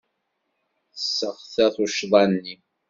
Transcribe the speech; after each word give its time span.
Tesseɣta 0.93 1.65
tuccḍa-nni. 1.75 2.55